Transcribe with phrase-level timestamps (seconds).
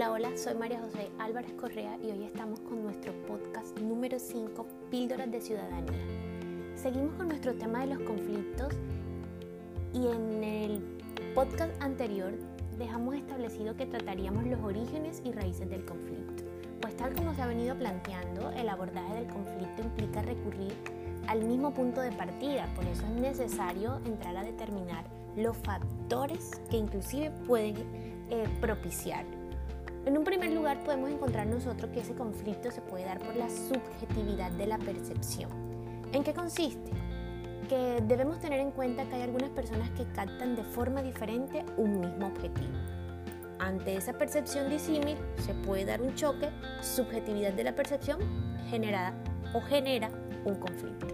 [0.00, 4.66] Hola, hola, soy María José Álvarez Correa y hoy estamos con nuestro podcast número 5,
[4.90, 6.00] Píldoras de Ciudadanía.
[6.74, 8.72] Seguimos con nuestro tema de los conflictos
[9.92, 10.80] y en el
[11.34, 12.32] podcast anterior
[12.78, 16.44] dejamos establecido que trataríamos los orígenes y raíces del conflicto.
[16.80, 20.72] Pues tal como se ha venido planteando, el abordaje del conflicto implica recurrir
[21.26, 25.04] al mismo punto de partida, por eso es necesario entrar a determinar
[25.36, 27.76] los factores que inclusive pueden
[28.30, 29.39] eh, propiciar.
[30.06, 33.50] En un primer lugar podemos encontrar nosotros que ese conflicto se puede dar por la
[33.50, 35.50] subjetividad de la percepción.
[36.12, 36.90] ¿En qué consiste?
[37.68, 42.00] Que debemos tener en cuenta que hay algunas personas que captan de forma diferente un
[42.00, 42.72] mismo objetivo.
[43.58, 46.48] Ante esa percepción disímil se puede dar un choque,
[46.80, 48.20] subjetividad de la percepción
[48.70, 49.12] generada
[49.54, 50.08] o genera
[50.46, 51.08] un conflicto.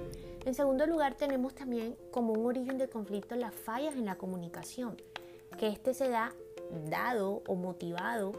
[0.45, 4.97] En segundo lugar, tenemos también como un origen del conflicto las fallas en la comunicación,
[5.59, 6.33] que este se da
[6.89, 8.33] dado o motivado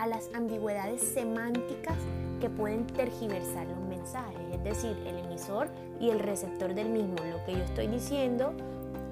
[0.00, 1.96] a las ambigüedades semánticas
[2.40, 5.68] que pueden tergiversar los mensajes, es decir, el emisor
[6.00, 7.16] y el receptor del mismo.
[7.30, 8.54] Lo que yo estoy diciendo,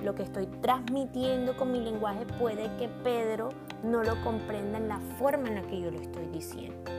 [0.03, 3.50] lo que estoy transmitiendo con mi lenguaje puede que Pedro
[3.84, 6.91] no lo comprenda en la forma en la que yo lo estoy diciendo.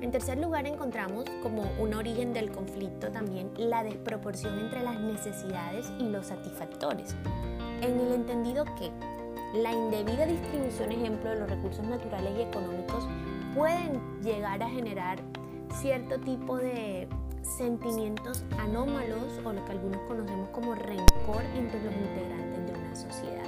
[0.00, 5.92] En tercer lugar, encontramos como un origen del conflicto también la desproporción entre las necesidades
[6.00, 7.14] y los satisfactores,
[7.80, 8.90] en el entendido que
[9.54, 13.06] la indebida distribución, ejemplo, de los recursos naturales y económicos
[13.54, 15.18] pueden llegar a generar
[15.80, 17.08] cierto tipo de
[17.42, 23.42] sentimientos anómalos o lo que algunos conocemos como rencor entre los integrantes de una sociedad.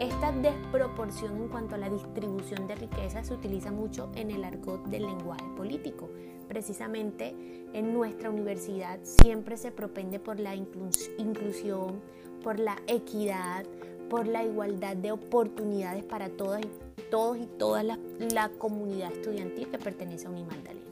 [0.00, 4.84] Esta desproporción en cuanto a la distribución de riqueza se utiliza mucho en el argot
[4.86, 6.08] del lenguaje político.
[6.46, 7.34] Precisamente
[7.72, 12.00] en nuestra universidad siempre se propende por la inclusión,
[12.44, 13.64] por la equidad,
[14.08, 17.98] por la igualdad de oportunidades para todas y todos y toda la,
[18.32, 20.86] la comunidad estudiantil que pertenece a Unimagdalena.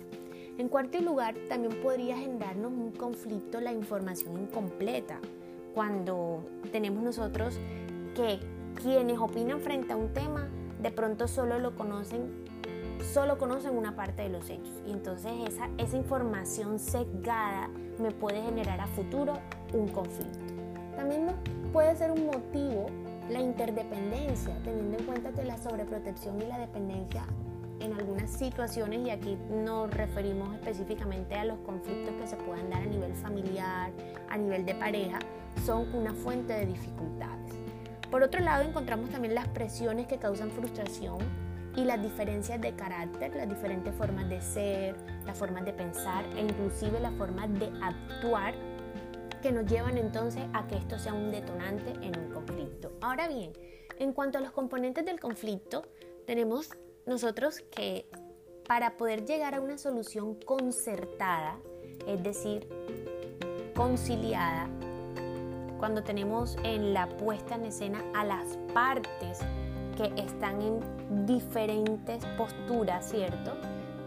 [0.58, 5.20] En cuarto lugar, también podría generarnos un conflicto la información incompleta,
[5.74, 7.58] cuando tenemos nosotros
[8.14, 8.38] que
[8.82, 10.48] quienes opinan frente a un tema
[10.80, 12.46] de pronto solo lo conocen,
[13.12, 14.82] solo conocen una parte de los hechos.
[14.86, 17.68] Y entonces esa, esa información sesgada
[17.98, 19.34] me puede generar a futuro
[19.74, 20.38] un conflicto.
[20.96, 21.26] También
[21.74, 22.86] puede ser un motivo
[23.30, 27.24] la interdependencia, teniendo en cuenta que la sobreprotección y la dependencia
[27.80, 32.82] en algunas situaciones, y aquí nos referimos específicamente a los conflictos que se puedan dar
[32.82, 33.90] a nivel familiar,
[34.30, 35.18] a nivel de pareja,
[35.64, 37.52] son una fuente de dificultades.
[38.10, 41.18] Por otro lado, encontramos también las presiones que causan frustración
[41.76, 46.40] y las diferencias de carácter, las diferentes formas de ser, las formas de pensar e
[46.40, 48.54] inclusive las formas de actuar
[49.42, 52.92] que nos llevan entonces a que esto sea un detonante en un conflicto.
[53.00, 53.52] Ahora bien,
[53.98, 55.82] en cuanto a los componentes del conflicto,
[56.26, 56.70] tenemos
[57.06, 58.08] nosotros que
[58.66, 61.58] para poder llegar a una solución concertada,
[62.06, 62.68] es decir,
[63.74, 64.68] conciliada,
[65.78, 69.38] cuando tenemos en la puesta en escena a las partes
[69.96, 73.52] que están en diferentes posturas, ¿cierto?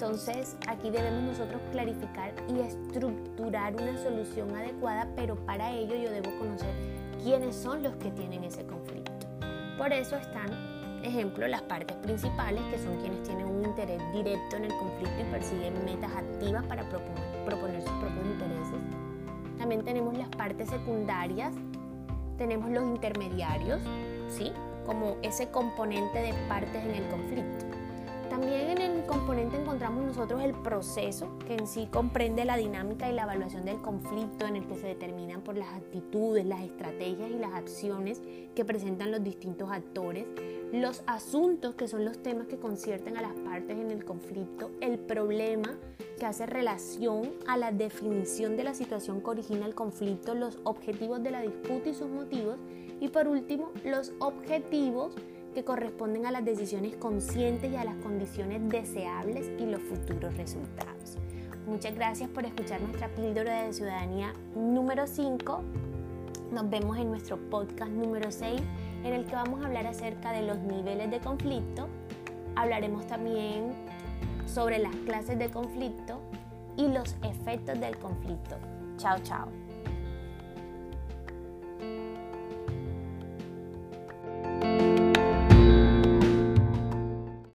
[0.01, 6.31] Entonces aquí debemos nosotros clarificar y estructurar una solución adecuada, pero para ello yo debo
[6.39, 6.73] conocer
[7.21, 9.11] quiénes son los que tienen ese conflicto.
[9.77, 10.47] Por eso están,
[11.03, 15.31] ejemplo, las partes principales, que son quienes tienen un interés directo en el conflicto y
[15.31, 18.79] persiguen metas activas para proponer, proponer sus propios intereses
[19.57, 21.53] también tenemos las partes secundarias,
[22.37, 23.81] tenemos los intermediarios,
[24.29, 24.53] ¿sí?
[24.85, 27.68] Como ese componente de partes en el conflicto.
[28.29, 33.13] También en el componente encontramos nosotros el proceso, que en sí comprende la dinámica y
[33.13, 37.39] la evaluación del conflicto, en el que se determinan por las actitudes, las estrategias y
[37.39, 38.21] las acciones
[38.53, 40.27] que presentan los distintos actores,
[40.71, 44.99] los asuntos, que son los temas que concierten a las partes en el conflicto, el
[44.99, 45.75] problema,
[46.19, 51.23] que hace relación a la definición de la situación que origina el conflicto, los objetivos
[51.23, 52.59] de la disputa y sus motivos,
[52.99, 55.15] y por último, los objetivos
[55.53, 61.17] que corresponden a las decisiones conscientes y a las condiciones deseables y los futuros resultados.
[61.67, 65.61] Muchas gracias por escuchar nuestra píldora de ciudadanía número 5.
[66.51, 68.59] Nos vemos en nuestro podcast número 6
[69.03, 71.87] en el que vamos a hablar acerca de los niveles de conflicto.
[72.55, 73.73] Hablaremos también
[74.47, 76.19] sobre las clases de conflicto
[76.75, 78.57] y los efectos del conflicto.
[78.97, 79.68] Chao, chao.